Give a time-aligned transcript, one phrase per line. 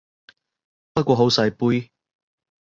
[0.93, 1.91] 不過好細杯